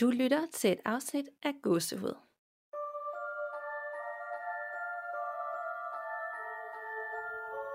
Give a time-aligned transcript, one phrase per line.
[0.00, 2.14] Du lytter til et afsnit af Gåsehud.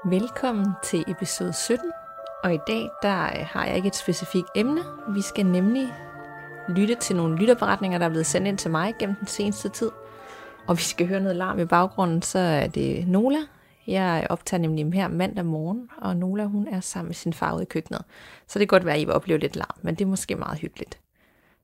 [0.05, 1.91] Velkommen til episode 17,
[2.43, 4.81] og i dag der øh, har jeg ikke et specifikt emne.
[5.13, 5.93] Vi skal nemlig
[6.69, 9.91] lytte til nogle lytterberetninger, der er blevet sendt ind til mig gennem den seneste tid.
[10.67, 13.39] Og vi skal høre noget larm i baggrunden, så er det Nola.
[13.87, 17.63] Jeg optager nemlig her mandag morgen, og Nola hun er sammen med sin far ude
[17.63, 18.01] i køkkenet.
[18.47, 20.35] Så det kan godt være, at I vil opleve lidt larm, men det er måske
[20.35, 20.99] meget hyggeligt.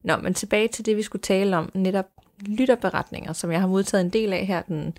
[0.04, 2.06] Nå, men tilbage til det, vi skulle tale om, netop
[2.40, 4.98] lytterberetninger, som jeg har modtaget en del af her den,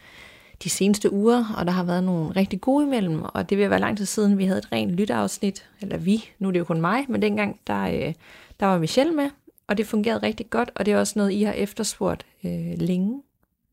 [0.64, 3.80] de seneste uger, og der har været nogle rigtig gode imellem, og det vil være
[3.80, 6.80] lang tid siden, vi havde et rent lytteafsnit, eller vi, nu er det jo kun
[6.80, 8.14] mig, men dengang, der, øh,
[8.60, 9.30] der var Michelle med,
[9.66, 13.23] og det fungerede rigtig godt, og det er også noget, I har efterspurgt øh, længe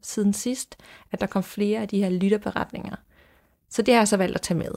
[0.01, 0.77] siden sidst,
[1.11, 2.95] at der kom flere af de her lytterberetninger.
[3.69, 4.71] Så det har jeg så valgt at tage med.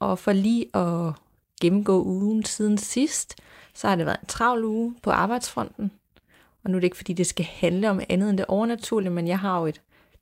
[0.00, 1.12] Og for lige at
[1.60, 3.36] gennemgå ugen siden sidst,
[3.74, 5.90] så har det været en travl uge på arbejdsfronten.
[6.64, 9.28] Og nu er det ikke, fordi det skal handle om andet end det overnaturlige, men
[9.28, 9.80] jeg har jo et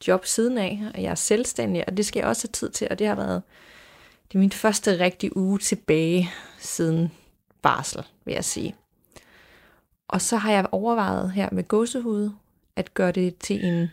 [0.09, 2.89] job siden af, og jeg er selvstændig, og det skal jeg også have tid til,
[2.91, 3.43] og det har været
[4.29, 7.13] det er min første rigtige uge tilbage siden
[7.63, 8.75] barsel, vil jeg sige.
[10.09, 12.31] Og så har jeg overvejet her med gåsehud,
[12.77, 13.89] at gøre det til en,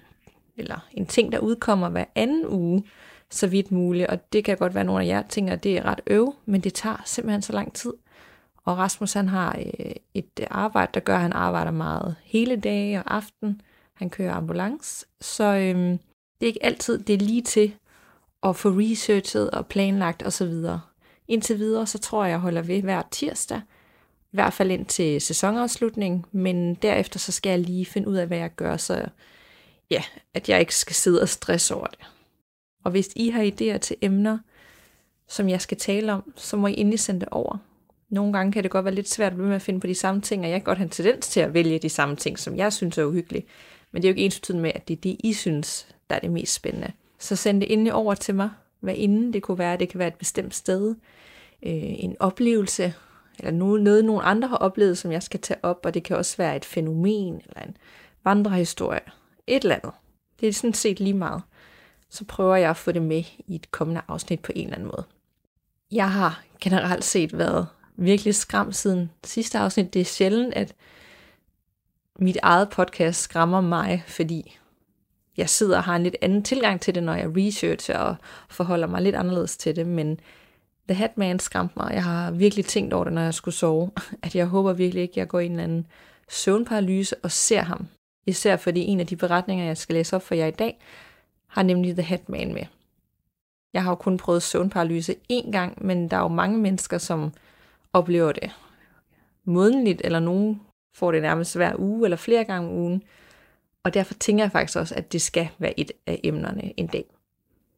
[0.57, 2.83] eller en ting, der udkommer hver anden uge,
[3.31, 4.07] så vidt muligt.
[4.07, 6.35] Og det kan godt være, at nogle af jer tænker, at det er ret øv,
[6.45, 7.93] men det tager simpelthen så lang tid.
[8.65, 12.99] Og Rasmus han har øh, et arbejde, der gør, at han arbejder meget hele dage
[12.99, 13.61] og aften.
[13.93, 15.05] Han kører ambulance.
[15.21, 15.97] Så øhm,
[16.39, 17.75] det er ikke altid, det er lige til
[18.43, 20.53] at få researchet og planlagt osv.
[21.27, 23.61] Indtil videre, så tror jeg, jeg holder ved hver tirsdag.
[24.31, 28.27] I hvert fald ind til sæsonafslutning, men derefter så skal jeg lige finde ud af,
[28.27, 29.05] hvad jeg gør, så
[29.89, 30.03] ja,
[30.33, 31.99] at jeg ikke skal sidde og stresse over det.
[32.85, 34.37] Og hvis I har idéer til emner,
[35.27, 37.57] som jeg skal tale om, så må I endelig sende det over.
[38.09, 39.95] Nogle gange kan det godt være lidt svært at blive med at finde på de
[39.95, 42.39] samme ting, og jeg kan godt have en tendens til at vælge de samme ting,
[42.39, 43.45] som jeg synes er uhyggelige.
[43.91, 46.19] Men det er jo ikke ens med, at det er det, I synes, der er
[46.19, 46.91] det mest spændende.
[47.19, 49.77] Så send det endelig over til mig, hvad inden det kunne være.
[49.77, 50.95] Det kan være et bestemt sted,
[51.65, 52.93] øh, en oplevelse,
[53.39, 56.17] eller noget, noget, nogen andre har oplevet, som jeg skal tage op, og det kan
[56.17, 57.77] også være et fænomen, eller en
[58.23, 58.99] vandrehistorie,
[59.47, 59.91] et eller andet.
[60.39, 61.41] Det er sådan set lige meget.
[62.15, 64.87] Så prøver jeg at få det med i et kommende afsnit på en eller anden
[64.87, 65.03] måde.
[65.91, 67.67] Jeg har generelt set været
[67.97, 69.93] virkelig skræmt siden sidste afsnit.
[69.93, 70.73] Det er sjældent, at
[72.19, 74.57] mit eget podcast skræmmer mig, fordi
[75.37, 78.15] jeg sidder og har en lidt anden tilgang til det, når jeg researcher og
[78.49, 80.19] forholder mig lidt anderledes til det, men
[80.87, 81.91] The Hatman skræmte mig.
[81.93, 83.91] Jeg har virkelig tænkt over det, når jeg skulle sove,
[84.23, 85.87] at jeg håber virkelig ikke, at jeg går i en anden
[86.29, 87.87] søvnparalyse og ser ham.
[88.27, 90.79] Især fordi en af de beretninger, jeg skal læse op for jer i dag,
[91.55, 92.65] har nemlig The Hatman med.
[93.73, 97.33] Jeg har jo kun prøvet søvnparalyse én gang, men der er jo mange mennesker, som
[97.93, 98.51] oplever det
[99.43, 100.61] mådenligt, eller nogen
[100.95, 103.03] får det nærmest hver uge eller flere gange om ugen.
[103.83, 107.05] Og derfor tænker jeg faktisk også, at det skal være et af emnerne en dag.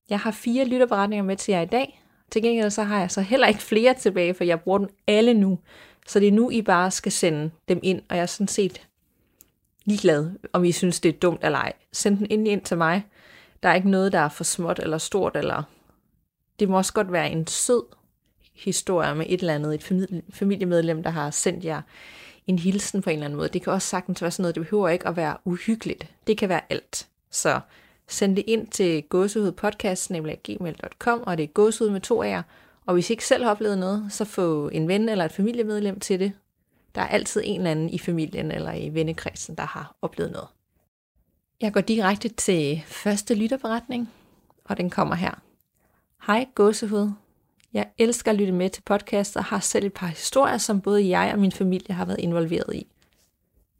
[0.09, 2.01] Jeg har fire lytterberetninger med til jer i dag.
[2.31, 5.33] Til gengæld så har jeg så heller ikke flere tilbage, for jeg bruger dem alle
[5.33, 5.59] nu.
[6.07, 8.87] Så det er nu, I bare skal sende dem ind, og jeg er sådan set
[9.85, 11.73] ligeglad, om I synes, det er dumt eller ej.
[11.93, 13.03] Send den ind til mig.
[13.63, 15.63] Der er ikke noget, der er for småt eller stort, eller
[16.59, 17.83] det må også godt være en sød
[18.53, 19.83] historie med et eller andet, et
[20.33, 21.81] familiemedlem, der har sendt jer
[22.47, 23.49] en hilsen på en eller anden måde.
[23.49, 26.11] Det kan også sagtens være sådan noget, det behøver ikke at være uhyggeligt.
[26.27, 27.07] Det kan være alt.
[27.31, 27.59] Så
[28.07, 32.41] send det ind til gåsehudpodcast.gmail.com, og det er gåsehud med to A'er.
[32.85, 35.99] Og hvis I ikke selv har oplevet noget, så få en ven eller et familiemedlem
[35.99, 36.33] til det.
[36.95, 40.47] Der er altid en eller anden i familien eller i vennekredsen, der har oplevet noget.
[41.61, 44.09] Jeg går direkte til første lytterberetning,
[44.65, 45.31] og den kommer her.
[46.27, 47.11] Hej gåsehud.
[47.73, 51.09] Jeg elsker at lytte med til podcast og har selv et par historier, som både
[51.09, 52.87] jeg og min familie har været involveret i.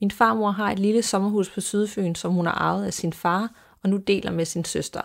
[0.02, 3.52] Min farmor har et lille sommerhus på Sydfyn, som hun har arvet af sin far
[3.84, 5.02] og nu deler med sin søster.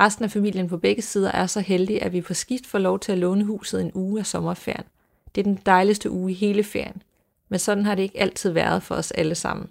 [0.00, 3.00] Resten af familien på begge sider er så heldige, at vi på skift får lov
[3.00, 4.86] til at låne huset en uge af sommerferien.
[5.34, 7.02] Det er den dejligste uge i hele ferien.
[7.48, 9.68] Men sådan har det ikke altid været for os alle sammen.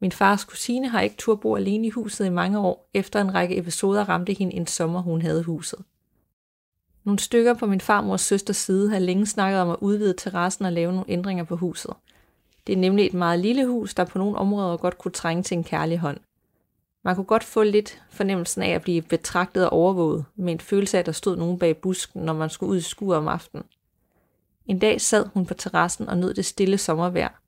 [0.00, 3.56] Min fars kusine har ikke turbo alene i huset i mange år, efter en række
[3.56, 5.78] episoder ramte hende en sommer, hun havde huset.
[7.04, 10.72] Nogle stykker på min farmors søsters side har længe snakket om at udvide terrassen og
[10.72, 11.94] lave nogle ændringer på huset.
[12.66, 15.56] Det er nemlig et meget lille hus, der på nogle områder godt kunne trænge til
[15.56, 16.18] en kærlig hånd.
[17.04, 20.96] Man kunne godt få lidt fornemmelsen af at blive betragtet og overvåget, med en følelse
[20.96, 23.64] af, at der stod nogen bag busken, når man skulle ud i skur om aftenen.
[24.66, 27.42] En dag sad hun på terrassen og nød det stille sommervejr.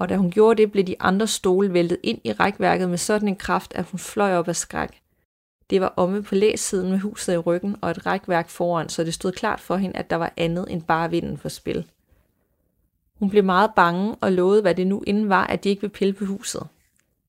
[0.00, 3.28] Og da hun gjorde det, blev de andre stole væltet ind i rækværket med sådan
[3.28, 5.00] en kraft, at hun fløj op af skræk.
[5.70, 9.14] Det var omme på læsiden med huset i ryggen og et rækværk foran, så det
[9.14, 11.86] stod klart for hende, at der var andet end bare vinden for spil.
[13.18, 15.94] Hun blev meget bange og lovede, hvad det nu inden var, at de ikke ville
[15.94, 16.66] pille på huset.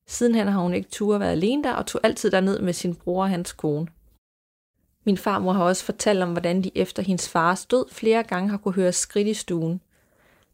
[0.06, 3.22] Sidenhen har hun ikke tur været alene der og tog altid derned med sin bror
[3.22, 3.86] og hans kone.
[5.04, 8.56] Min farmor har også fortalt om, hvordan de efter hendes fars død flere gange har
[8.56, 9.80] kunne høre skridt i stuen.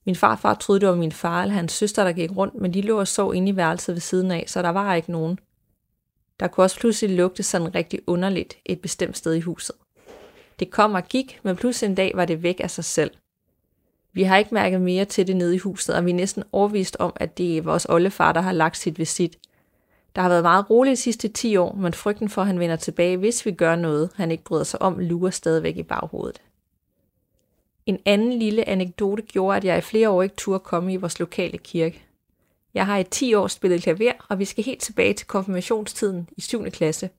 [0.08, 2.80] Min farfar troede, det var min far eller hans søster, der gik rundt, men de
[2.80, 5.38] lå og sov inde i værelset ved siden af, så der var ikke nogen.
[6.40, 9.76] Der kunne også pludselig lugte sådan rigtig underligt et bestemt sted i huset.
[10.58, 13.10] Det kom og gik, men pludselig en dag var det væk af sig selv.
[14.12, 16.96] Vi har ikke mærket mere til det nede i huset, og vi er næsten overvist
[16.98, 19.38] om, at det er vores oldefar, der har lagt sit visit.
[20.16, 22.76] Der har været meget roligt de sidste 10 år, men frygten for, at han vender
[22.76, 26.40] tilbage, hvis vi gør noget, han ikke bryder sig om, lurer stadigvæk i baghovedet.
[27.88, 31.18] En anden lille anekdote gjorde, at jeg i flere år ikke turde komme i vores
[31.18, 32.02] lokale kirke.
[32.74, 36.40] Jeg har i 10 år spillet klaver, og vi skal helt tilbage til konfirmationstiden i
[36.40, 36.70] 7.
[36.70, 37.10] klasse.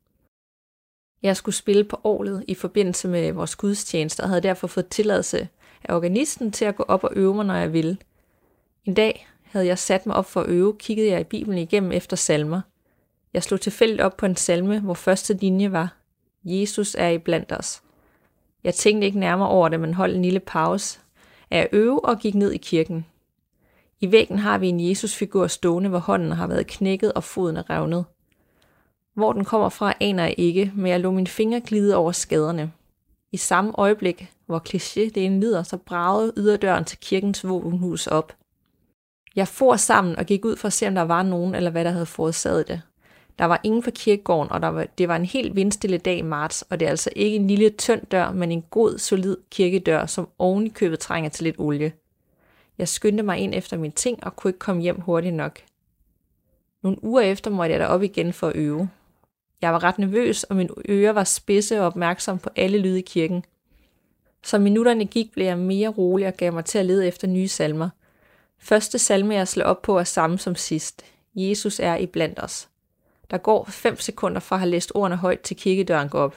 [1.24, 5.48] Jeg skulle spille på året i forbindelse med vores gudstjeneste, og havde derfor fået tilladelse
[5.84, 7.98] af organisten til at gå op og øve mig, når jeg ville.
[8.86, 11.92] En dag havde jeg sat mig op for at øve, kiggede jeg i Bibelen igennem
[11.92, 12.62] efter salmer.
[13.34, 15.98] Jeg slog tilfældigt op på en salme, hvor første linje var,
[16.44, 17.82] Jesus er i blandt os.
[18.64, 21.00] Jeg tænkte ikke nærmere over det, men holdt en lille pause
[21.52, 23.06] af at øve og gik ned i kirken.
[24.02, 27.70] I væggen har vi en Jesusfigur stående, hvor hånden har været knækket og foden er
[27.70, 28.06] revnet.
[29.14, 32.72] Hvor den kommer fra, aner jeg ikke, men jeg lå min finger glide over skaderne.
[33.32, 38.34] I samme øjeblik, hvor kliché det lider, så bragede yderdøren til kirkens våbenhus op.
[39.36, 41.86] Jeg for sammen og gik ud for at se, om der var nogen, eller hvad
[41.86, 42.82] der havde forårsaget det.
[43.40, 46.22] Der var ingen på kirkegården, og der var, det var en helt vindstille dag i
[46.22, 50.06] marts, og det er altså ikke en lille tynd dør, men en god, solid kirkedør,
[50.06, 51.92] som oven i købet trænger til lidt olie.
[52.78, 55.60] Jeg skyndte mig ind efter mine ting og kunne ikke komme hjem hurtigt nok.
[56.84, 58.90] Nogle uger efter måtte jeg op igen for at øve.
[59.62, 63.06] Jeg var ret nervøs, og mine ører var spidse og opmærksom på alle lyde i
[63.08, 63.46] kirken.
[64.44, 67.48] Som minutterne gik, blev jeg mere rolig og gav mig til at lede efter nye
[67.48, 67.90] salmer.
[68.60, 71.06] Første salme, jeg slog op på, er samme som sidst.
[71.36, 72.70] Jesus er iblandt os.
[73.32, 76.36] Der går 5 sekunder fra at have læst ordene højt til kirkedøren går op.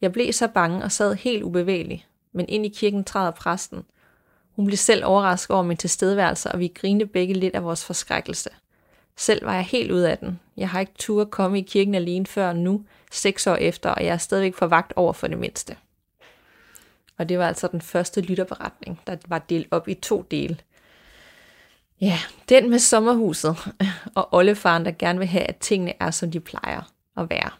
[0.00, 3.84] Jeg blev så bange og sad helt ubevægelig, men ind i kirken træder præsten.
[4.56, 8.50] Hun blev selv overrasket over min tilstedeværelse, og vi grinte begge lidt af vores forskrækkelse.
[9.16, 10.40] Selv var jeg helt ud af den.
[10.56, 14.04] Jeg har ikke tur at komme i kirken alene før nu, seks år efter, og
[14.04, 15.76] jeg er stadigvæk for vagt over for det mindste.
[17.18, 20.56] Og det var altså den første lytterberetning, der var delt op i to dele.
[22.00, 22.18] Ja,
[22.48, 23.56] den med sommerhuset
[24.14, 27.50] og oldefaren, der gerne vil have, at tingene er, som de plejer at være.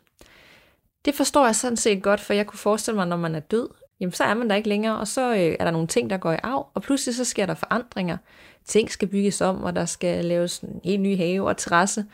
[1.05, 3.69] Det forstår jeg sådan set godt, for jeg kunne forestille mig, når man er død,
[4.01, 6.17] jamen så er man der ikke længere, og så øh, er der nogle ting, der
[6.17, 8.17] går i arv, og pludselig så sker der forandringer.
[8.65, 12.05] Ting skal bygges om, og der skal laves en helt ny have og terrasse.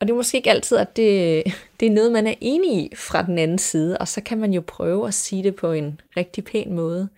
[0.00, 1.42] Og det er måske ikke altid, at det,
[1.80, 4.52] det er noget, man er enig i fra den anden side, og så kan man
[4.52, 7.08] jo prøve at sige det på en rigtig pæn måde.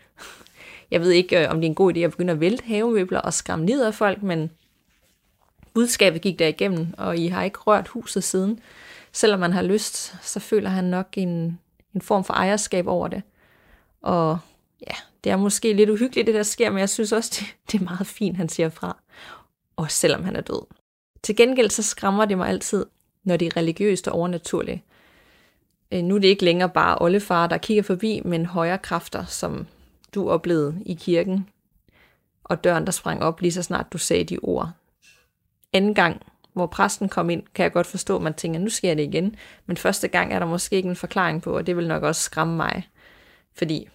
[0.91, 3.21] Jeg ved ikke, øh, om det er en god idé at begynde at vælte havemøbler
[3.21, 4.51] og skræmme ned af folk, men
[5.75, 8.61] budskabet gik der igennem, og I har ikke rørt huset siden.
[9.13, 11.59] Selvom man har lyst, så føler han nok en,
[11.95, 13.23] en form for ejerskab over det.
[14.03, 14.39] Og
[14.81, 14.95] ja,
[15.25, 17.85] det er måske lidt uhyggeligt, det der sker, men jeg synes også, det, det er
[17.85, 18.97] meget fint, han siger fra.
[19.77, 20.67] Og selvom han er død.
[21.23, 22.87] Til gengæld så skræmmer det mig altid,
[23.25, 24.81] når det er religiøst og overnaturligt.
[25.93, 29.67] Øh, nu er det ikke længere bare oldefar, der kigger forbi, men højere kræfter, som
[30.15, 31.49] du oplevede i kirken,
[32.45, 34.71] og døren, der sprang op lige så snart du sagde de ord.
[35.73, 36.23] Anden gang,
[36.53, 39.37] hvor præsten kom ind, kan jeg godt forstå, at man tænker, nu sker det igen.
[39.67, 42.23] Men første gang er der måske ikke en forklaring på, og det vil nok også
[42.23, 42.89] skræmme mig.
[43.55, 43.89] Fordi,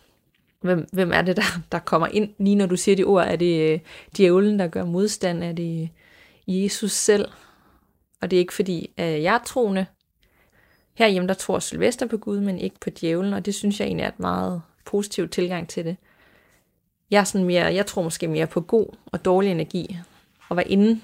[0.61, 3.27] hvem, hvem er det, der, der kommer ind, lige når du siger de ord?
[3.27, 3.79] Er det øh,
[4.17, 5.43] djævlen, der gør modstand?
[5.43, 5.89] Er det
[6.47, 7.27] Jesus selv?
[8.21, 9.85] Og det er ikke fordi, at jeg er troende.
[10.93, 14.03] Herhjemme, der tror Sylvester på Gud, men ikke på djævlen, og det synes jeg egentlig
[14.03, 15.97] er et meget positiv tilgang til det.
[17.11, 19.97] Jeg, er sådan mere, jeg tror måske mere på god og dårlig energi,
[20.49, 21.03] og hvad inden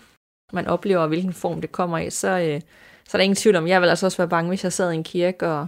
[0.54, 2.62] man oplever, hvilken form det kommer i, så, øh,
[3.06, 4.92] så er der ingen tvivl om, jeg vil altså også være bange, hvis jeg sad
[4.92, 5.68] i en kirke og,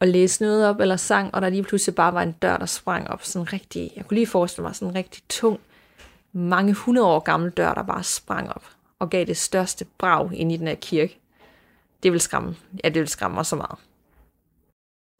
[0.00, 2.66] og læste noget op eller sang, og der lige pludselig bare var en dør, der
[2.66, 5.60] sprang op, sådan rigtig, jeg kunne lige forestille mig sådan en rigtig tung,
[6.32, 8.64] mange hundrede år gammel dør, der bare sprang op
[8.98, 11.18] og gav det største brag ind i den her kirke.
[12.02, 13.78] Det vil skræmme, ja, det vil skræmme mig så meget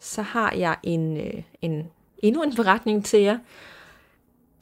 [0.01, 3.39] så har jeg en, øh, en, endnu en beretning til jer.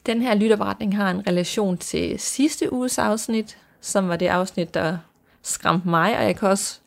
[0.06, 4.98] Den her lytterberetning har en relation til sidste uges afsnit, som var det afsnit, der
[5.42, 6.80] skræmte mig, og jeg kan også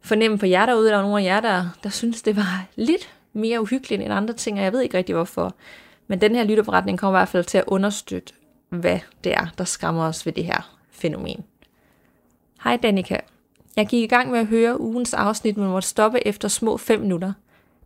[0.00, 3.14] fornemme på jer derude, der er nogle af jer, der, der synes, det var lidt
[3.32, 5.54] mere uhyggeligt end andre ting, og jeg ved ikke rigtig hvorfor.
[6.06, 8.32] Men den her lytterberetning kommer i hvert fald til at understøtte,
[8.68, 11.44] hvad det er, der skræmmer os ved det her fænomen.
[12.64, 13.16] Hej Danika.
[13.76, 17.00] Jeg gik i gang med at høre ugens afsnit, men måtte stoppe efter små 5
[17.00, 17.32] minutter.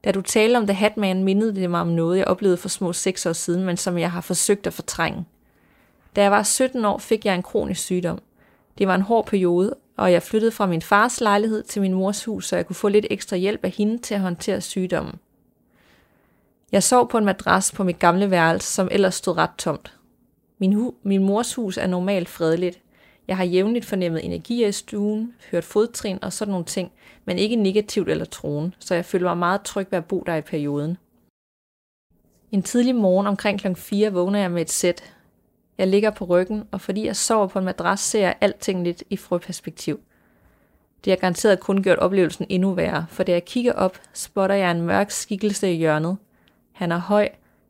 [0.04, 2.92] Da du talte om The Hatman, mindede det mig om noget, jeg oplevede for små
[2.92, 5.24] seks år siden, men som jeg har forsøgt at fortrænge.
[6.16, 8.18] Da jeg var 17 år, fik jeg en kronisk sygdom.
[8.78, 12.24] Det var en hård periode, og jeg flyttede fra min fars lejlighed til min mors
[12.24, 15.14] hus, så jeg kunne få lidt ekstra hjælp af hende til at håndtere sygdommen.
[16.72, 19.94] Jeg sov på en madras på mit gamle værelse, som ellers stod ret tomt.
[20.58, 22.80] Min, hu- min mors hus er normalt fredeligt.
[23.28, 26.92] Jeg har jævnligt fornemmet energi i stuen, hørt fodtrin og sådan nogle ting,
[27.24, 30.34] men ikke negativt eller troen, så jeg føler mig meget tryg ved at bo der
[30.34, 30.96] i perioden.
[32.52, 33.74] En tidlig morgen omkring kl.
[33.74, 35.14] 4 vågner jeg med et sæt.
[35.78, 39.02] Jeg ligger på ryggen, og fordi jeg sover på en madras, ser jeg alting lidt
[39.10, 40.00] i frøperspektiv.
[41.04, 44.70] Det har garanteret kun gjort oplevelsen endnu værre, for da jeg kigger op, spotter jeg
[44.70, 46.16] en mørk skikkelse i hjørnet.
[46.72, 47.28] Han er høj,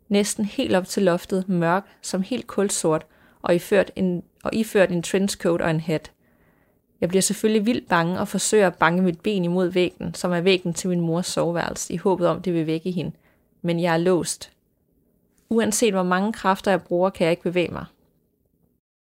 [0.09, 3.07] næsten helt op til loftet, mørk, som helt kulsort,
[3.43, 6.11] og iført en, og iført en trenchcoat og en hat.
[7.01, 10.41] Jeg bliver selvfølgelig vildt bange og forsøger at banke mit ben imod væggen, som er
[10.41, 13.13] væggen til min mors soveværelse, i håbet om, det vil vække hende.
[13.63, 14.53] Men jeg er låst.
[15.49, 17.85] Uanset hvor mange kræfter jeg bruger, kan jeg ikke bevæge mig.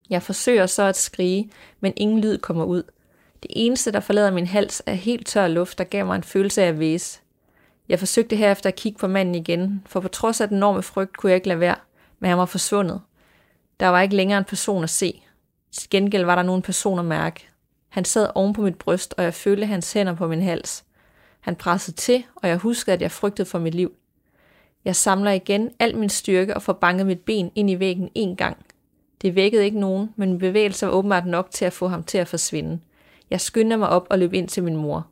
[0.10, 2.84] Jeg forsøger så at skrige, men ingen lyd kommer ud.
[3.44, 6.64] Det eneste, der forlader min hals, er helt tør luft, der gav mig en følelse
[6.64, 7.20] af at væse.
[7.90, 11.18] Jeg forsøgte herefter at kigge på manden igen, for på trods af den enorme frygt
[11.18, 11.76] kunne jeg ikke lade være,
[12.20, 13.02] men han var forsvundet.
[13.80, 15.24] Der var ikke længere en person at se.
[15.72, 17.50] Til gengæld var der nogen person at mærke.
[17.90, 20.86] Han sad oven på mit bryst, og jeg følte hans hænder på min hals.
[21.40, 23.92] Han pressede til, og jeg huskede, at jeg frygtede for mit liv.
[24.86, 28.36] Jeg samler igen al min styrke og får banket mit ben ind i væggen en
[28.36, 28.58] gang.
[29.22, 32.18] Det vækkede ikke nogen, men min bevægelse var åbenbart nok til at få ham til
[32.18, 32.80] at forsvinde.
[33.30, 35.08] Jeg skyndte mig op og løb ind til min mor.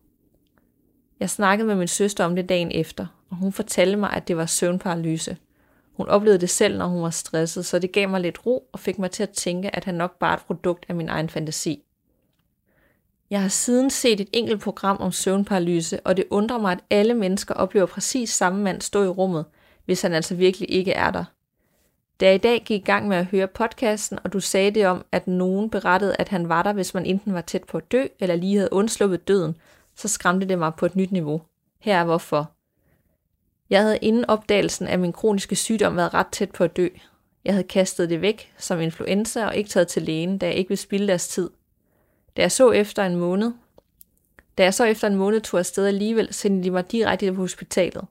[1.19, 4.37] Jeg snakkede med min søster om det dagen efter, og hun fortalte mig, at det
[4.37, 5.37] var søvnparalyse.
[5.97, 8.79] Hun oplevede det selv, når hun var stresset, så det gav mig lidt ro og
[8.79, 11.29] fik mig til at tænke, at han nok bare er et produkt af min egen
[11.29, 11.83] fantasi.
[13.29, 17.13] Jeg har siden set et enkelt program om søvnparalyse, og det undrer mig, at alle
[17.13, 19.45] mennesker oplever præcis samme mand stå i rummet,
[19.85, 21.23] hvis han altså virkelig ikke er der.
[22.19, 24.87] Da jeg i dag gik i gang med at høre podcasten, og du sagde det
[24.87, 27.91] om, at nogen berettede, at han var der, hvis man enten var tæt på at
[27.91, 29.55] dø, eller lige havde undsluppet døden,
[29.95, 31.41] så skræmte det mig på et nyt niveau.
[31.79, 32.56] Her er hvorfor.
[33.69, 36.87] Jeg havde inden opdagelsen af min kroniske sygdom været ret tæt på at dø.
[37.45, 40.69] Jeg havde kastet det væk som influenza og ikke taget til lægen, da jeg ikke
[40.69, 41.49] ville spilde deres tid.
[42.37, 43.51] Da jeg så efter en måned,
[44.57, 48.05] da jeg så efter en måned tog afsted alligevel, sendte de mig direkte på hospitalet.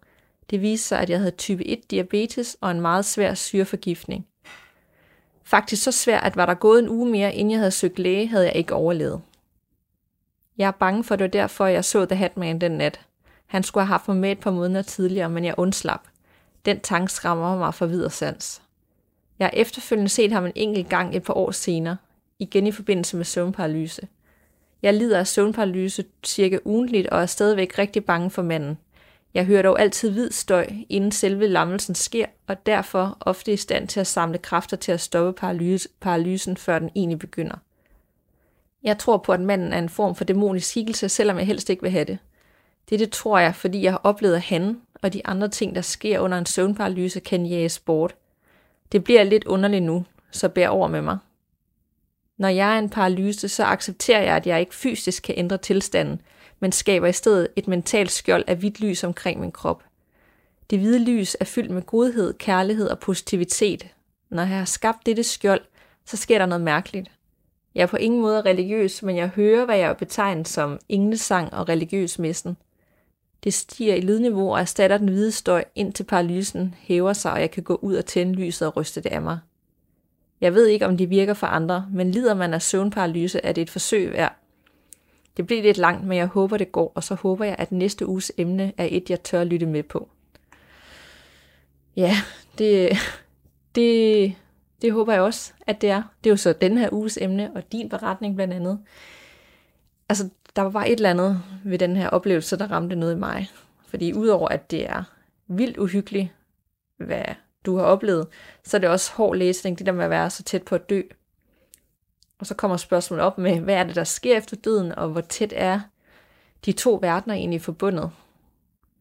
[0.51, 4.27] Det viste sig, at jeg havde type 1 diabetes og en meget svær syreforgiftning.
[5.45, 8.29] Faktisk så svær, at var der gået en uge mere, inden jeg havde søgt læge,
[8.29, 9.21] havde jeg ikke overlevet.
[10.59, 13.01] Jeg er bange for, at det var derfor, jeg så The Hatman den nat.
[13.47, 16.01] Han skulle have haft mig med et par måneder tidligere, men jeg undslap.
[16.65, 18.63] Den tanke skræmmer mig for videre sans.
[19.39, 21.97] Jeg har efterfølgende set ham en enkelt gang et par år senere,
[22.39, 24.09] igen i forbindelse med søvnparalyse.
[24.83, 28.79] Jeg lider af søvnparalyse cirka ugentligt og er stadigvæk rigtig bange for manden.
[29.35, 33.89] Jeg hører dog altid hvid støj, inden selve lammelsen sker, og derfor ofte i stand
[33.89, 37.57] til at samle kræfter til at stoppe paralyse, paralysen, før den egentlig begynder.
[38.83, 41.83] Jeg tror på, at manden er en form for dæmonisk skikkelse, selvom jeg helst ikke
[41.83, 42.19] vil have det.
[42.89, 45.81] Det, det tror jeg, fordi jeg har oplevet, at han og de andre ting, der
[45.81, 48.15] sker under en søvnparalyse, kan jages bort.
[48.93, 51.19] Det bliver lidt underligt nu, så bær over med mig.
[52.39, 56.21] Når jeg er en paralyse, så accepterer jeg, at jeg ikke fysisk kan ændre tilstanden,
[56.61, 59.83] men skaber i stedet et mentalt skjold af hvidt lys omkring min krop.
[60.71, 63.87] Det hvide lys er fyldt med godhed, kærlighed og positivitet.
[64.31, 65.61] Når jeg har skabt dette skjold,
[66.05, 67.11] så sker der noget mærkeligt.
[67.75, 71.69] Jeg er på ingen måde religiøs, men jeg hører, hvad jeg betegner som englesang og
[71.69, 72.57] religiøs messen.
[73.45, 77.51] Det stiger i lydniveau og erstatter den hvide støj, indtil paralysen hæver sig, og jeg
[77.51, 79.39] kan gå ud og tænde lyset og ryste det af mig.
[80.41, 83.63] Jeg ved ikke, om det virker for andre, men lider man af søvnparalyse, er det
[83.63, 84.37] et forsøg værd.
[85.37, 88.07] Det bliver lidt langt, men jeg håber, det går, og så håber jeg, at næste
[88.07, 90.09] uges emne er et, jeg tør lytte med på.
[91.97, 92.17] Ja,
[92.59, 92.97] det,
[93.75, 94.35] det,
[94.83, 96.03] det håber jeg også, at det er.
[96.25, 98.79] Det er jo så den her uges emne, og din beretning blandt andet.
[100.09, 103.19] Altså, der var bare et eller andet ved den her oplevelse, der ramte noget i
[103.19, 103.51] mig.
[103.87, 105.03] Fordi udover at det er
[105.47, 106.29] vildt uhyggeligt,
[106.97, 107.25] hvad
[107.67, 108.27] du har oplevet,
[108.65, 110.91] så er det også hård læsning, det der med at være så tæt på at
[110.91, 111.03] dø.
[112.39, 115.21] Og så kommer spørgsmålet op med, hvad er det, der sker efter døden, og hvor
[115.21, 115.81] tæt er
[116.65, 118.11] de to verdener egentlig forbundet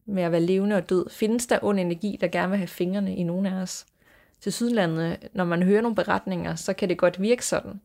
[0.06, 1.10] med at være levende og død?
[1.10, 3.86] Findes der ond energi, der gerne vil have fingrene i nogen af os?
[4.40, 7.80] Til sydlandet, når man hører nogle beretninger, så kan det godt virke sådan.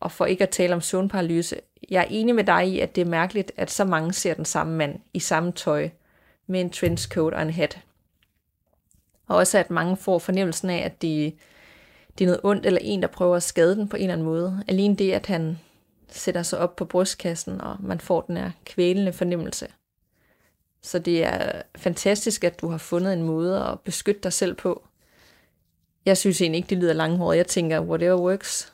[0.00, 1.60] Og for ikke at tale om søvnparalyse,
[1.90, 4.44] jeg er enig med dig i, at det er mærkeligt, at så mange ser den
[4.44, 5.88] samme mand i samme tøj,
[6.46, 7.80] med en trenchcoat og en hat.
[9.26, 11.34] Og også at mange får fornemmelsen af, at det,
[12.18, 14.26] det er noget ondt, eller en, der prøver at skade den på en eller anden
[14.26, 14.64] måde.
[14.68, 15.58] Alene det, at han
[16.08, 19.68] sætter sig op på brystkassen, og man får den her kvælende fornemmelse.
[20.82, 24.86] Så det er fantastisk, at du har fundet en måde at beskytte dig selv på.
[26.04, 27.36] Jeg synes egentlig ikke, det lyder langhåret.
[27.36, 28.72] Jeg tænker, whatever works.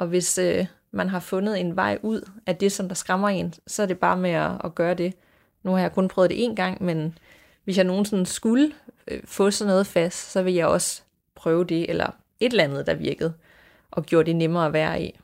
[0.00, 3.54] Og hvis øh, man har fundet en vej ud af det, som der skræmmer en,
[3.66, 5.14] så er det bare med at, at gøre det.
[5.62, 7.18] Nu har jeg kun prøvet det en gang, men
[7.64, 8.72] hvis jeg nogensinde skulle
[9.08, 11.02] øh, få sådan noget fast, så vil jeg også
[11.34, 12.06] prøve det, eller
[12.40, 13.32] et eller andet, der virkede,
[13.90, 15.20] og gjorde det nemmere at være i.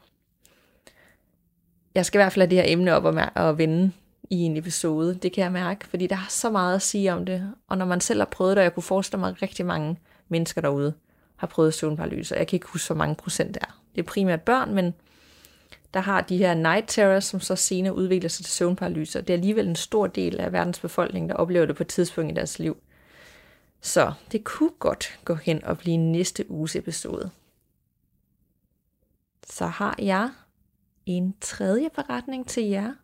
[1.95, 3.93] Jeg skal i hvert fald have det her emne op og vende
[4.31, 7.27] i en episode, det kan jeg mærke, fordi der er så meget at sige om
[7.27, 9.99] det, og når man selv har prøvet det, og jeg kunne forestille mig, rigtig mange
[10.29, 10.95] mennesker derude
[11.37, 13.81] har prøvet søvnparalyse, jeg kan ikke huske, hvor mange procent det er.
[13.95, 14.95] Det er primært børn, men
[15.95, 19.21] der har de her night terrors, som så senere udvikler sig til søvnparalyse.
[19.21, 22.33] Det er alligevel en stor del af verdens befolkning, der oplever det på et tidspunkt
[22.33, 22.77] i deres liv.
[23.81, 27.31] Så det kunne godt gå hen og blive næste uges episode.
[29.47, 30.31] Så har jeg
[31.07, 32.95] en tredje beretning til jer,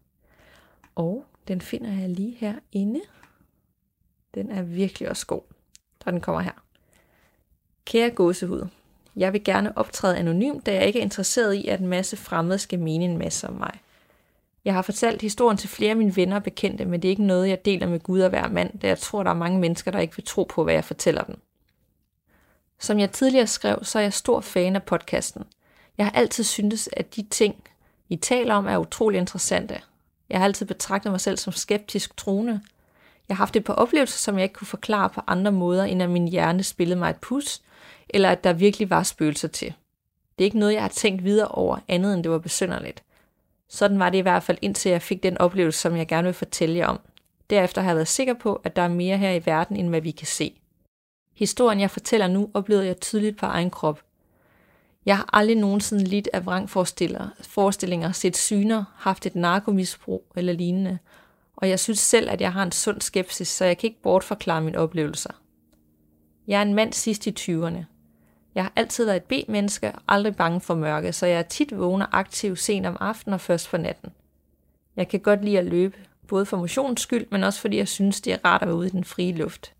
[0.94, 3.00] og den finder jeg lige herinde.
[4.34, 5.42] Den er virkelig også god.
[6.04, 6.62] Så den kommer her.
[7.84, 8.66] Kære gåsehud,
[9.16, 12.58] jeg vil gerne optræde anonymt, da jeg ikke er interesseret i, at en masse fremmede
[12.58, 13.80] skal mene en masse om mig.
[14.64, 17.24] Jeg har fortalt historien til flere af mine venner og bekendte, men det er ikke
[17.26, 19.90] noget, jeg deler med Gud og hver mand, da jeg tror, der er mange mennesker,
[19.90, 21.40] der ikke vil tro på, hvad jeg fortæller dem.
[22.80, 25.42] Som jeg tidligere skrev, så er jeg stor fan af podcasten.
[25.98, 27.54] Jeg har altid syntes, at de ting,
[28.08, 29.80] I taler om, er utrolig interessante.
[30.30, 32.60] Jeg har altid betragtet mig selv som skeptisk troende.
[33.28, 36.02] Jeg har haft et par oplevelser, som jeg ikke kunne forklare på andre måder, end
[36.02, 37.62] at min hjerne spillede mig et pus,
[38.08, 39.74] eller at der virkelig var spøgelser til.
[40.38, 43.02] Det er ikke noget, jeg har tænkt videre over, andet end det var besynderligt.
[43.68, 46.34] Sådan var det i hvert fald, indtil jeg fik den oplevelse, som jeg gerne vil
[46.34, 47.00] fortælle jer om.
[47.50, 50.00] Derefter har jeg været sikker på, at der er mere her i verden, end hvad
[50.00, 50.54] vi kan se.
[51.36, 54.02] Historien, jeg fortæller nu, oplevede jeg tydeligt på egen krop.
[55.06, 60.98] Jeg har aldrig nogensinde lidt af vrangforestillinger, set syner, haft et narkomisbrug eller lignende,
[61.56, 64.60] og jeg synes selv, at jeg har en sund skepsis, så jeg kan ikke bortforklare
[64.60, 65.30] mine oplevelser.
[66.46, 67.84] Jeg er en mand sidst i 20'erne.
[68.54, 71.78] Jeg har altid været et B-menneske og aldrig bange for mørke, så jeg er tit
[71.78, 74.10] vågner aktiv sent om aftenen og først for natten.
[74.96, 75.96] Jeg kan godt lide at løbe,
[76.28, 78.86] både for motions skyld, men også fordi jeg synes, det er rart at være ude
[78.86, 79.74] i den frie luft.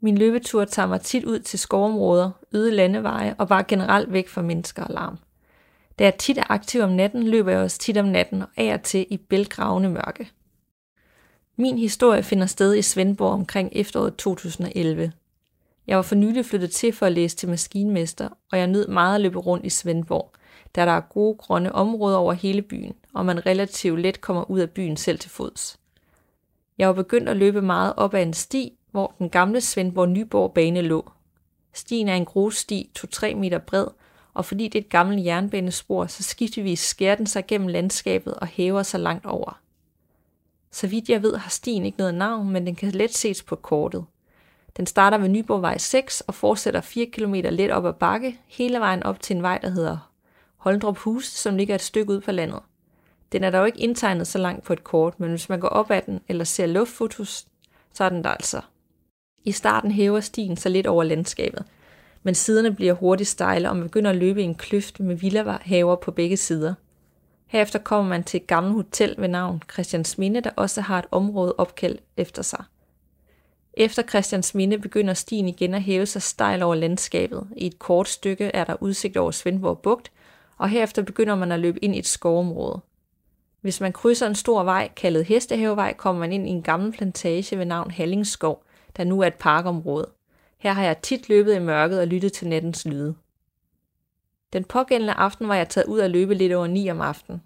[0.00, 4.42] Min løbetur tager mig tit ud til skovområder, øde landeveje og bare generelt væk fra
[4.42, 5.18] mennesker og larm.
[5.98, 8.74] Da jeg tit er aktiv om natten, løber jeg også tit om natten og af
[8.74, 10.30] og til i bælgravende mørke.
[11.60, 15.12] Min historie finder sted i Svendborg omkring efteråret 2011.
[15.86, 19.14] Jeg var for nylig flyttet til for at læse til maskinmester, og jeg nød meget
[19.14, 20.32] at løbe rundt i Svendborg,
[20.76, 24.60] da der er gode grønne områder over hele byen, og man relativt let kommer ud
[24.60, 25.78] af byen selv til fods.
[26.78, 30.52] Jeg var begyndt at løbe meget op ad en sti, hvor den gamle Svendborg Nyborg
[30.52, 31.10] bane lå.
[31.72, 33.86] Stien er en grussti 2-3 meter bred,
[34.34, 38.46] og fordi det er et gammelt jernbanespor, så skiftevis skærer den sig gennem landskabet og
[38.46, 39.59] hæver sig langt over.
[40.72, 43.56] Så vidt jeg ved, har stien ikke noget navn, men den kan let ses på
[43.56, 44.04] kortet.
[44.76, 49.02] Den starter ved Nyborgvej 6 og fortsætter 4 km let op ad bakke, hele vejen
[49.02, 50.10] op til en vej, der hedder
[50.56, 52.60] Holdrup Hus, som ligger et stykke ud på landet.
[53.32, 55.90] Den er dog ikke indtegnet så langt på et kort, men hvis man går op
[55.90, 57.46] ad den eller ser luftfotos,
[57.92, 58.60] så er den der altså.
[59.44, 61.64] I starten hæver stien sig lidt over landskabet,
[62.22, 65.96] men siderne bliver hurtigt stejle, og man begynder at løbe i en kløft med villahaver
[65.96, 66.74] på begge sider.
[67.50, 71.54] Herefter kommer man til et gammelt hotel ved navn Christiansminde, der også har et område
[71.58, 72.64] opkaldt efter sig.
[73.74, 77.48] Efter Christiansminde begynder stien igen at hæve sig stejl over landskabet.
[77.56, 80.12] I et kort stykke er der udsigt over Svendborg Bugt,
[80.58, 82.80] og herefter begynder man at løbe ind i et skovområde.
[83.60, 87.58] Hvis man krydser en stor vej, kaldet Hestehavevej, kommer man ind i en gammel plantage
[87.58, 88.62] ved navn Hallingsskov,
[88.96, 90.08] der nu er et parkområde.
[90.58, 93.14] Her har jeg tit løbet i mørket og lyttet til nattens lyde.
[94.52, 97.42] Den pågældende aften var jeg taget ud at løbe lidt over 9 om aftenen.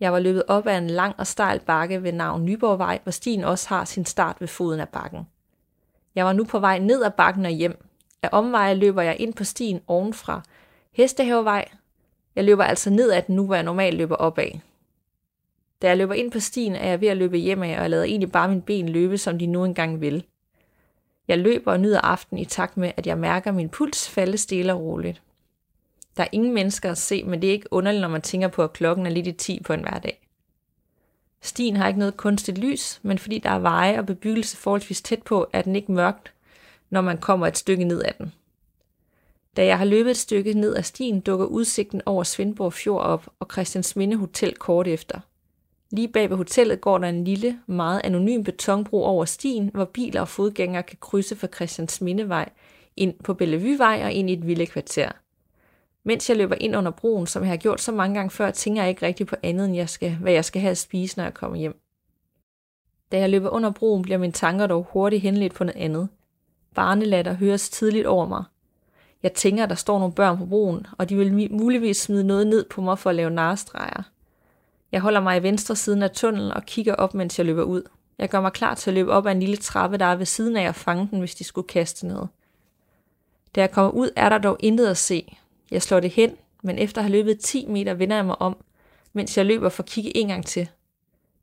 [0.00, 3.44] Jeg var løbet op ad en lang og stejl bakke ved navn Nyborgvej, hvor stien
[3.44, 5.26] også har sin start ved foden af bakken.
[6.14, 7.84] Jeg var nu på vej ned ad bakken og hjem.
[8.22, 10.42] Af omveje løber jeg ind på stien ovenfra.
[10.92, 11.68] Hestehavevej.
[12.36, 14.50] Jeg løber altså ned ad den nu, hvor jeg normalt løber opad.
[15.82, 17.90] Da jeg løber ind på stien, er jeg ved at løbe hjem af, og jeg
[17.90, 20.24] lader egentlig bare mine ben løbe, som de nu engang vil.
[21.28, 24.74] Jeg løber og nyder aften i takt med, at jeg mærker min puls falde stille
[24.74, 25.22] og roligt.
[26.16, 28.62] Der er ingen mennesker at se, men det er ikke underligt, når man tænker på,
[28.62, 30.28] at klokken er lidt i 10 på en hverdag.
[31.40, 35.22] Stien har ikke noget kunstigt lys, men fordi der er veje og bebyggelse forholdsvis tæt
[35.22, 36.32] på, er den ikke mørkt,
[36.90, 38.32] når man kommer et stykke ned ad den.
[39.56, 43.28] Da jeg har løbet et stykke ned ad stien, dukker udsigten over Svendborg Fjord op
[43.40, 45.20] og Christians Minde Hotel kort efter.
[45.90, 50.20] Lige bag ved hotellet går der en lille, meget anonym betonbro over stien, hvor biler
[50.20, 52.48] og fodgængere kan krydse fra Christiansmindevej
[52.96, 55.12] ind på Bellevuevej og ind i et villekvarter.
[56.04, 58.82] Mens jeg løber ind under broen, som jeg har gjort så mange gange før, tænker
[58.82, 61.24] jeg ikke rigtig på andet, end jeg skal, hvad jeg skal have at spise, når
[61.24, 61.80] jeg kommer hjem.
[63.12, 66.08] Da jeg løber under broen, bliver mine tanker dog hurtigt henledt på noget andet.
[66.74, 68.44] Barnelatter høres tidligt over mig.
[69.22, 72.46] Jeg tænker, at der står nogle børn på broen, og de vil muligvis smide noget
[72.46, 74.02] ned på mig for at lave narestreger.
[74.92, 77.82] Jeg holder mig i venstre siden af tunnelen og kigger op, mens jeg løber ud.
[78.18, 80.26] Jeg gør mig klar til at løbe op ad en lille trappe, der er ved
[80.26, 82.28] siden af og fange den, hvis de skulle kaste noget.
[83.54, 85.36] Da jeg kommer ud, er der dog intet at se.
[85.70, 88.56] Jeg slår det hen, men efter at have løbet 10 meter vender jeg mig om,
[89.12, 90.68] mens jeg løber for at kigge en gang til.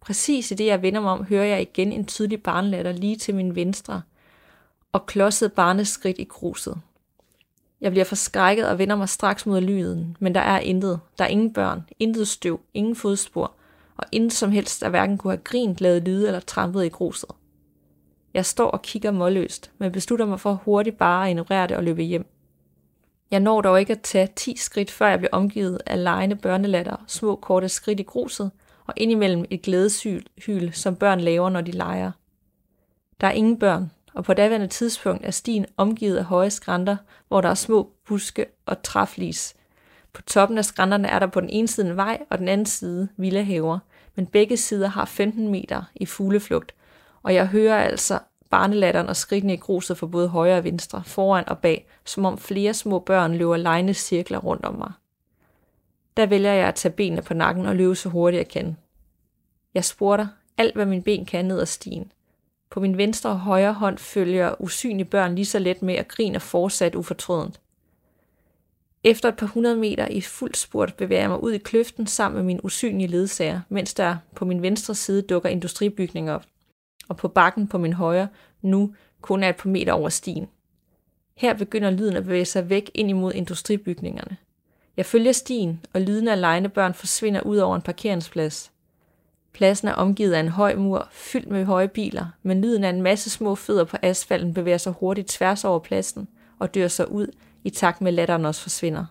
[0.02, 3.36] Præcis i det, jeg vender mig om, hører jeg igen en tydelig barnlatter lige til
[3.36, 4.02] min venstre,
[4.92, 6.82] og klodset barneskridt i gruset.
[7.82, 11.00] Jeg bliver forskrækket og vender mig straks mod lyden, men der er intet.
[11.18, 13.54] Der er ingen børn, intet støv, ingen fodspor,
[13.98, 17.30] og intet som helst, der hverken kunne have grint, lavet lyde eller trampet i gruset.
[18.34, 21.84] Jeg står og kigger målløst, men beslutter mig for hurtigt bare at ignorere det og
[21.84, 22.26] løbe hjem.
[23.32, 26.96] Jeg når dog ikke at tage 10 skridt, før jeg bliver omgivet af lejende børnelatter,
[27.08, 28.52] små korte skridt i gruset,
[28.88, 32.12] og indimellem et glædeshyl, som børn laver, når de leger.
[33.22, 37.42] Der er ingen børn, og på daværende tidspunkt er stien omgivet af høje skrænter, hvor
[37.42, 39.56] der er små buske og træflis.
[40.14, 42.66] På toppen af skrænterne er der på den ene side en vej, og den anden
[42.66, 43.80] side villahaver,
[44.16, 46.76] men begge sider har 15 meter i fugleflugt,
[47.24, 48.20] og jeg hører altså
[48.52, 52.38] barnelatteren og skridtene i gruset for både højre og venstre, foran og bag, som om
[52.38, 54.92] flere små børn løber lejende cirkler rundt om mig.
[56.18, 58.78] Der vælger jeg at tage benene på nakken og løbe så hurtigt jeg kan.
[59.74, 62.12] Jeg spurter alt, hvad min ben kan ned ad stien.
[62.70, 66.38] På min venstre og højre hånd følger usynlige børn lige så let med at grine
[66.38, 67.60] og fortsat ufortrødent.
[69.04, 72.38] Efter et par hundrede meter i fuld spurt bevæger jeg mig ud i kløften sammen
[72.38, 76.46] med min usynlige ledsager, mens der på min venstre side dukker industribygninger op,
[77.12, 78.28] og på bakken på min højre
[78.62, 80.48] nu kun er et par meter over stien.
[81.36, 84.38] Her begynder lyden at bevæge sig væk ind imod industribygningerne.
[84.98, 88.72] Jeg følger stien, og lyden af legnebørn forsvinder ud over en parkeringsplads.
[89.54, 93.02] Pladsen er omgivet af en høj mur, fyldt med høje biler, men lyden af en
[93.02, 96.28] masse små fødder på asfalten bevæger sig hurtigt tværs over pladsen
[96.60, 97.28] og dør sig ud,
[97.64, 99.06] i takt med latteren også forsvinder.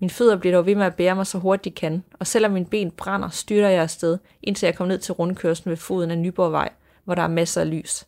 [0.00, 2.52] Min fødder bliver dog ved med at bære mig så hurtigt de kan, og selvom
[2.52, 6.18] min ben brænder, styrter jeg afsted, indtil jeg kommer ned til rundkørslen ved foden af
[6.18, 6.70] Nyborgvej,
[7.08, 8.06] hvor der er masser af lys.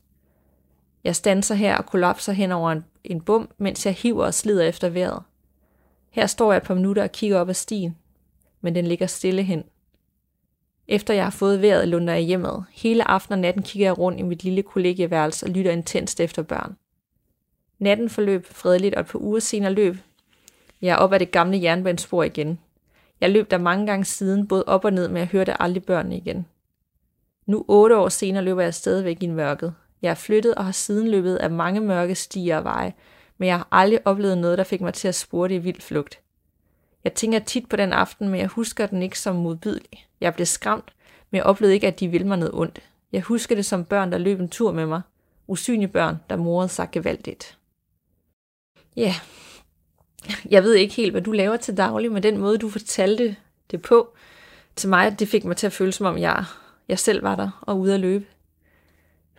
[1.05, 4.65] Jeg standser her og kollapser hen over en, en bum, mens jeg hiver og slider
[4.65, 5.23] efter vejret.
[6.11, 7.97] Her står jeg et par minutter og kigger op ad stien,
[8.61, 9.65] men den ligger stille hen.
[10.89, 12.65] Efter jeg har fået vejret, lunder jeg hjemmet.
[12.73, 16.43] Hele aften og natten kigger jeg rundt i mit lille kollegieværelse og lytter intenst efter
[16.43, 16.77] børn.
[17.79, 19.97] Natten forløb fredeligt, og et par uger senere løb
[20.83, 22.59] jeg op ad det gamle jernbanespor igen.
[23.21, 26.17] Jeg løb der mange gange siden, både op og ned, men jeg hørte aldrig børnene
[26.17, 26.47] igen.
[27.47, 29.75] Nu otte år senere løber jeg stadigvæk i mørket.
[30.03, 32.93] Jeg er flyttet og har siden løbet af mange mørke stier og veje,
[33.39, 36.21] men jeg har aldrig oplevet noget, der fik mig til at spurte i vild flugt.
[37.05, 40.07] Jeg tænker tit på den aften, men jeg husker den ikke som modbydelig.
[40.21, 40.93] Jeg blev skræmt,
[41.31, 42.83] men jeg oplevede ikke, at de ville mig noget ondt.
[43.13, 45.03] Jeg husker det som børn, der løb en tur med mig.
[45.47, 47.59] Usynlige børn, der morede sig gevaldigt.
[48.97, 49.15] Ja, yeah.
[50.51, 53.37] jeg ved ikke helt, hvad du laver til daglig, men den måde, du fortalte
[53.71, 54.15] det på,
[54.77, 56.45] til mig, det fik mig til at føle, som om jeg,
[56.91, 58.25] jeg selv var der og ude at løbe.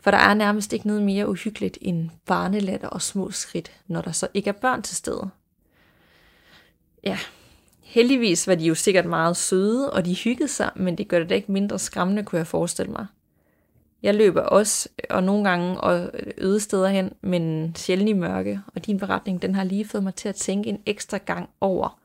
[0.02, 4.12] For der er nærmest ikke noget mere uhyggeligt end barnelatter og små skridt, når der
[4.12, 5.30] så ikke er børn til stede.
[7.04, 7.18] Ja,
[7.82, 11.30] heldigvis var de jo sikkert meget søde, og de hyggede sig, men det gør det
[11.30, 13.06] da ikke mindre skræmmende, kunne jeg forestille mig.
[14.04, 18.86] Jeg løber også, og nogle gange og øde steder hen, men sjældent i mørke, og
[18.86, 22.00] din beretning, den har lige fået mig til at tænke en ekstra gang over,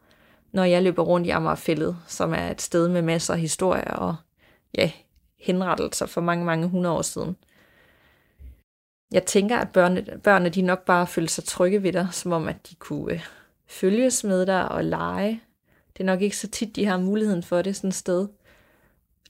[0.53, 4.17] når jeg løber rundt i Amagerfællet, som er et sted med masser af historier og
[4.79, 4.91] ja,
[5.39, 7.37] henrettelser for mange, mange hundrede år siden.
[9.13, 12.49] Jeg tænker, at børnene, børnene de nok bare følte sig trygge ved dig, som om
[12.49, 13.27] at de kunne øh,
[13.67, 15.41] følges med dig og lege.
[15.93, 18.29] Det er nok ikke så tit, de har muligheden for det sådan et sted.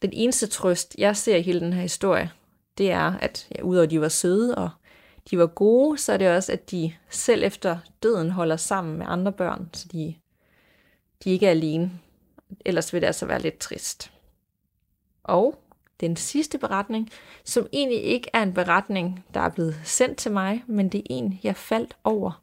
[0.03, 2.31] Den eneste trøst, jeg ser i hele den her historie,
[2.79, 4.71] det er, at ja, udover at de var søde og
[5.31, 9.07] de var gode, så er det også, at de selv efter døden holder sammen med
[9.09, 10.15] andre børn, så de,
[11.25, 11.91] de ikke er alene.
[12.65, 14.13] Ellers vil det altså være lidt trist.
[15.25, 15.63] Og
[16.01, 17.11] den sidste beretning,
[17.45, 21.05] som egentlig ikke er en beretning, der er blevet sendt til mig, men det er
[21.11, 22.43] en, jeg faldt over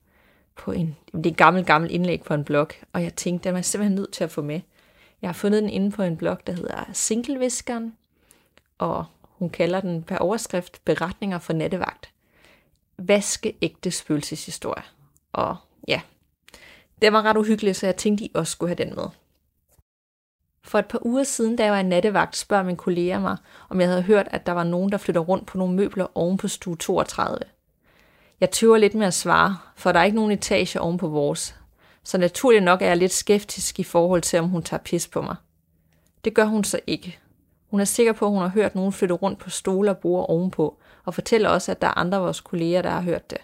[0.56, 3.58] på en, det er en gammel, gammel indlæg på en blog, og jeg tænkte, den
[3.58, 4.62] er simpelthen nødt til at få med.
[5.22, 7.96] Jeg har fundet den inde på en blog, der hedder Singleviskeren,
[8.78, 12.10] og hun kalder den per overskrift Beretninger for nattevagt.
[12.98, 14.84] Vaskeægte spøgelseshistorie.
[15.32, 15.56] Og
[15.88, 16.02] ja,
[17.02, 19.06] det var ret uhyggeligt, så jeg tænkte, I også skulle have den med.
[20.64, 23.38] For et par uger siden, da jeg var i nattevagt, spørger min kollega mig,
[23.70, 26.38] om jeg havde hørt, at der var nogen, der flytter rundt på nogle møbler oven
[26.38, 27.40] på stue 32.
[28.40, 31.56] Jeg tøver lidt med at svare, for der er ikke nogen etage oven på vores.
[32.04, 35.22] Så naturligt nok er jeg lidt skeptisk i forhold til, om hun tager pis på
[35.22, 35.36] mig.
[36.26, 37.20] Det gør hun så ikke.
[37.70, 40.30] Hun er sikker på, at hun har hørt nogen flytte rundt på stole og bord
[40.30, 43.38] ovenpå, og fortæller også, at der er andre af vores kolleger, der har hørt det.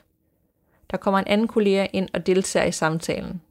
[0.92, 3.42] Der kommer en anden kollega ind og deltager i samtalen.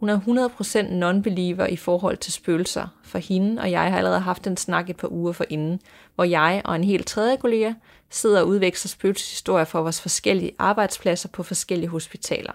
[0.00, 0.48] Hun er
[0.88, 4.90] 100% non-believer i forhold til spøgelser, for hende og jeg har allerede haft en snak
[4.90, 5.80] et par uger for inden,
[6.14, 7.72] hvor jeg og en helt tredje kollega
[8.10, 12.52] sidder og udveksler spøgelseshistorier fra vores forskellige arbejdspladser på forskellige hospitaler.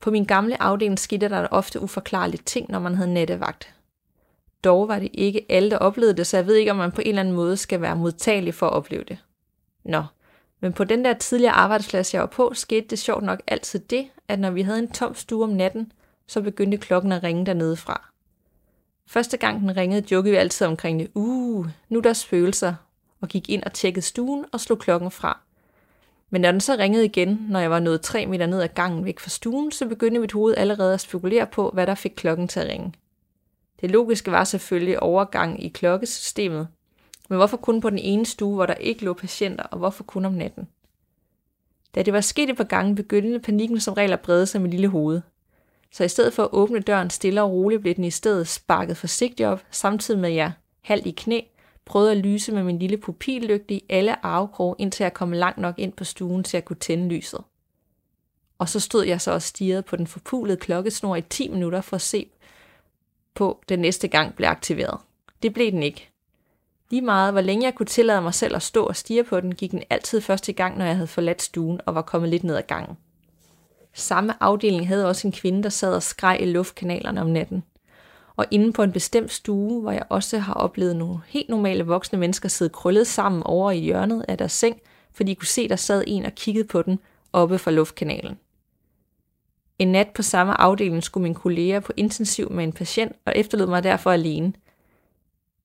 [0.00, 3.74] På min gamle afdeling skete der ofte uforklarlige ting, når man havde nattevagt.
[4.64, 7.00] Dog var det ikke alle, der oplevede det, så jeg ved ikke, om man på
[7.00, 9.18] en eller anden måde skal være modtagelig for at opleve det.
[9.84, 10.02] Nå,
[10.60, 14.08] men på den der tidligere arbejdsplads, jeg var på, skete det sjovt nok altid det,
[14.28, 15.92] at når vi havde en tom stue om natten,
[16.26, 18.08] så begyndte klokken at ringe dernede fra.
[19.06, 21.10] Første gang den ringede, jokede vi altid omkring det.
[21.14, 22.74] Uh, nu er der spøgelser,
[23.20, 25.40] og gik ind og tjekkede stuen og slog klokken fra.
[26.30, 29.04] Men når den så ringede igen, når jeg var nået tre meter ned ad gangen
[29.04, 32.48] væk fra stuen, så begyndte mit hoved allerede at spekulere på, hvad der fik klokken
[32.48, 32.92] til at ringe.
[33.80, 36.68] Det logiske var selvfølgelig overgang i klokkesystemet,
[37.28, 40.24] men hvorfor kun på den ene stue, hvor der ikke lå patienter, og hvorfor kun
[40.24, 40.68] om natten?
[41.94, 44.70] Da det var sket et par gange, begyndte panikken som regel at brede sig med
[44.70, 45.20] lille hoved.
[45.90, 48.96] Så i stedet for at åbne døren stille og roligt, blev den i stedet sparket
[48.96, 51.40] forsigtigt op, samtidig med at jeg, halvt i knæ,
[51.84, 55.78] prøvede at lyse med min lille pupillygte i alle arvekrog, indtil jeg kom langt nok
[55.78, 57.40] ind på stuen til at kunne tænde lyset.
[58.58, 61.96] Og så stod jeg så og stirrede på den forpulede klokkesnor i 10 minutter for
[61.96, 62.26] at se
[63.34, 65.00] på, den næste gang blev aktiveret.
[65.42, 66.10] Det blev den ikke.
[66.90, 69.54] Lige meget, hvor længe jeg kunne tillade mig selv at stå og stige på den,
[69.54, 72.44] gik den altid først i gang, når jeg havde forladt stuen og var kommet lidt
[72.44, 72.96] ned ad gangen.
[73.94, 77.64] Samme afdeling havde også en kvinde, der sad og skreg i luftkanalerne om natten.
[78.36, 82.18] Og inde på en bestemt stue, hvor jeg også har oplevet nogle helt normale voksne
[82.18, 84.80] mennesker sidde krøllet sammen over i hjørnet af deres seng,
[85.12, 86.98] fordi de kunne se, der sad en og kiggede på den
[87.32, 88.38] oppe fra luftkanalen.
[89.78, 93.66] En nat på samme afdeling skulle min kollega på intensiv med en patient og efterlod
[93.66, 94.52] mig derfor alene–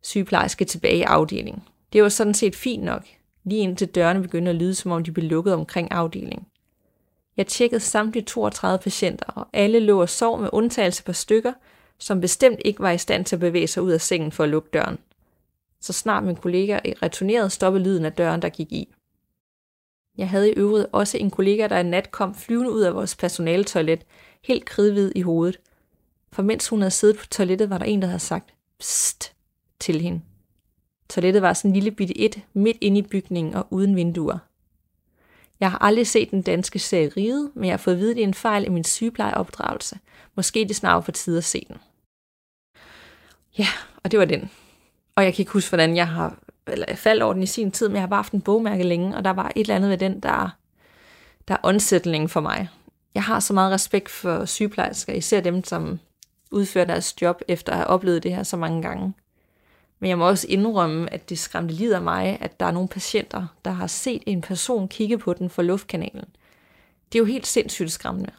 [0.02, 1.64] sygeplejerske tilbage i afdelingen.
[1.94, 3.06] Det var sådan set fint nok,
[3.44, 6.46] lige indtil dørene begyndte at lyde, som om de blev lukket omkring afdelingen.
[7.38, 11.54] Jeg tjekkede samtlige 32 patienter, og alle lå og sov med undtagelse på stykker,
[11.98, 14.50] som bestemt ikke var i stand til at bevæge sig ud af sengen for at
[14.50, 14.98] lukke døren.
[15.82, 18.94] Så snart min kollega returnerede, stoppede lyden af døren, der gik i.
[20.18, 23.16] Jeg havde i øvrigt også en kollega, der en nat kom flyvende ud af vores
[23.16, 24.06] personaletoilet,
[24.44, 25.60] helt kridhvid i hovedet.
[26.32, 29.34] For mens hun havde siddet på toilettet, var der en, der havde sagt, Psst,
[29.80, 30.22] til hende.
[31.10, 34.38] Toilettet var sådan en lille bitte et, midt inde i bygningen og uden vinduer.
[35.60, 38.16] Jeg har aldrig set den danske serie Ride, men jeg har fået at vide, at
[38.16, 40.00] det er en fejl i min sygeplejeopdragelse.
[40.36, 41.78] Måske det snart for tid at se den.
[43.58, 43.68] Ja,
[44.04, 44.50] og det var den.
[45.16, 46.40] Og jeg kan ikke huske, hvordan jeg har
[46.72, 48.84] eller jeg faldt over den i sin tid, men jeg har bare haft en bogmærke
[48.84, 50.58] længe, og der var et eller andet ved den, der,
[51.48, 52.70] der er åndsætningen for mig.
[53.16, 56.00] Jeg har så meget respekt for sygeplejersker, især dem, som
[56.52, 59.14] udfører deres job efter at have oplevet det her så mange gange.
[60.00, 62.90] Men jeg må også indrømme, at det skræmte lidt af mig, at der er nogle
[62.90, 66.26] patienter, der har set en person kigge på den for luftkanalen.
[67.12, 68.32] Det er jo helt sindssygt skræmmende.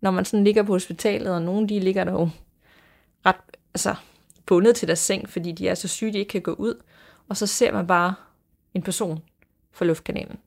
[0.00, 2.30] Når man sådan ligger på hospitalet, og nogle de ligger der jo
[3.26, 3.36] ret
[3.74, 3.94] altså,
[4.46, 6.74] bundet til deres seng, fordi de er så syge, de ikke kan gå ud,
[7.28, 8.14] og så ser man bare
[8.74, 9.22] en person
[9.72, 10.38] for luftkanalen.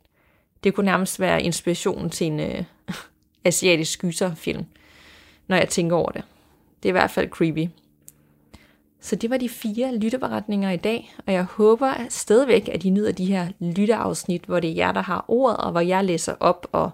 [0.64, 2.64] Det kunne nærmest være inspirationen til en øh,
[3.46, 4.66] asiatisk gyserfilm,
[5.48, 6.24] når jeg tænker over det.
[6.84, 7.68] Det er i hvert fald creepy.
[9.02, 13.12] Så det var de fire lytteberetninger i dag, og jeg håber stadigvæk, at I nyder
[13.12, 16.68] de her lytteafsnit, hvor det er jer, der har ordet, og hvor jeg læser op
[16.72, 16.92] og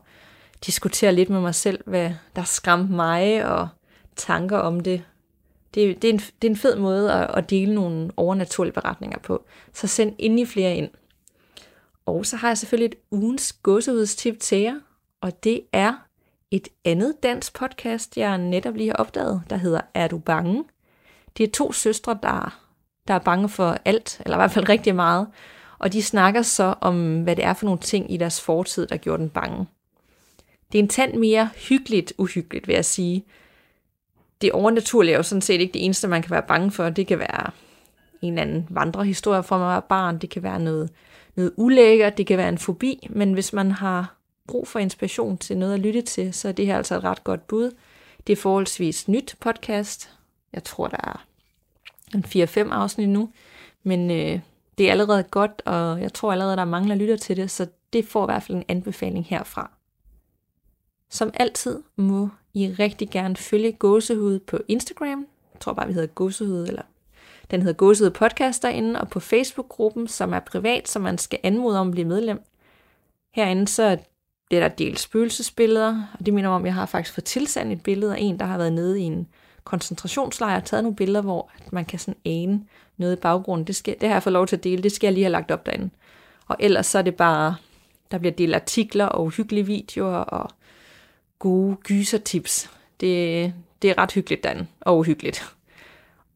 [0.65, 3.67] diskuterer lidt med mig selv, hvad der skræmte mig, og
[4.15, 5.03] tanker om det.
[5.73, 9.19] Det, det, er, en, det er en fed måde at, at dele nogle overnaturlige beretninger
[9.19, 9.45] på.
[9.73, 10.89] Så send endelig flere ind.
[12.05, 14.75] Og så har jeg selvfølgelig et ugens gåsehudstip til jer,
[15.21, 15.93] og det er
[16.51, 20.63] et andet dansk podcast, jeg netop lige har opdaget, der hedder Er du bange?
[21.37, 22.59] Det er to søstre, der,
[23.07, 25.27] der er bange for alt, eller i hvert fald rigtig meget.
[25.79, 28.97] Og de snakker så om, hvad det er for nogle ting i deres fortid, der
[28.97, 29.67] gjorde den bange.
[30.71, 33.25] Det er en tand mere hyggeligt uhyggeligt, vil jeg sige.
[34.41, 36.89] Det overnaturlige er jo sådan set ikke det eneste, man kan være bange for.
[36.89, 37.51] Det kan være
[38.21, 40.17] en eller anden vandrehistorie fra man var barn.
[40.17, 40.89] Det kan være noget,
[41.35, 42.17] noget ulækkert.
[42.17, 43.07] Det kan være en fobi.
[43.09, 44.15] Men hvis man har
[44.47, 47.23] brug for inspiration til noget at lytte til, så er det her altså et ret
[47.23, 47.71] godt bud.
[48.27, 50.16] Det er forholdsvis nyt podcast.
[50.53, 51.25] Jeg tror, der er
[52.13, 53.29] en 4-5 afsnit nu,
[53.83, 54.39] men øh,
[54.77, 57.51] det er allerede godt, og jeg tror allerede, der er mange, der lytter til det,
[57.51, 59.71] så det får i hvert fald en anbefaling herfra.
[61.09, 65.27] Som altid må I rigtig gerne følge Gåsehud på Instagram.
[65.53, 66.81] Jeg tror bare, vi hedder Gåsehud, eller
[67.51, 71.79] den hedder Gåsehud Podcast derinde, og på Facebook-gruppen, som er privat, så man skal anmode
[71.79, 72.41] om at blive medlem.
[73.33, 73.97] Herinde så
[74.47, 77.83] bliver der delt spøgelsesbilleder, og det minder om, at jeg har faktisk fået tilsendt et
[77.83, 79.27] billede af en, der har været nede i en
[79.67, 82.63] koncentrationslejr taget nogle billeder, hvor man kan sådan ane
[82.97, 83.67] noget i baggrunden.
[83.67, 85.31] Det, skal, det har jeg fået lov til at dele, det skal jeg lige have
[85.31, 85.89] lagt op derinde.
[86.47, 87.55] Og ellers så er det bare
[88.11, 90.49] Der bliver delt artikler og uhyggelige videoer og
[91.39, 92.71] gode gysertips.
[92.99, 95.55] Det, det er ret hyggeligt derinde, og uhyggeligt.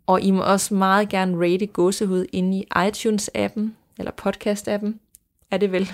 [0.08, 3.62] Og I må også meget gerne rate gåsehud inde i iTunes-appen,
[3.98, 5.00] eller podcast-appen,
[5.52, 5.92] er det vel.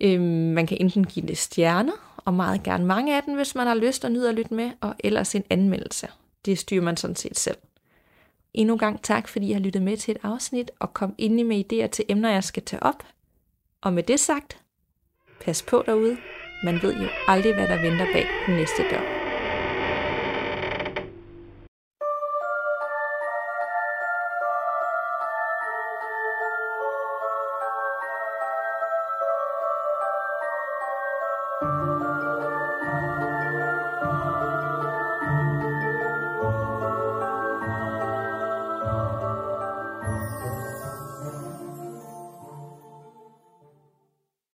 [0.00, 0.22] Øhm,
[0.54, 3.74] man kan enten give det stjerner, og meget gerne mange af dem, hvis man har
[3.74, 6.08] lyst og nyder at lytte med, og ellers en anmeldelse.
[6.44, 7.56] Det styrer man sådan set selv.
[8.54, 11.64] Endnu gang tak, fordi I har lyttet med til et afsnit, og kom ind med
[11.72, 13.02] idéer til emner, jeg skal tage op.
[13.80, 14.62] Og med det sagt,
[15.40, 16.16] pas på derude.
[16.64, 19.19] Man ved jo aldrig, hvad der venter bag den næste dør.